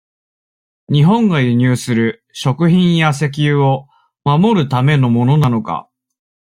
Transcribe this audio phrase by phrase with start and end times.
[0.89, 3.87] 日本が輸入する、食品や石油を、
[4.25, 5.91] 守るためのものなのか。